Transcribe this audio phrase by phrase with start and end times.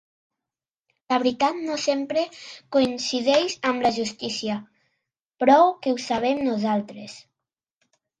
[1.11, 2.23] La veritat no sempre
[2.75, 4.55] coincideix amb la justícia;
[5.45, 7.19] prou que ho sabem, nosaltres.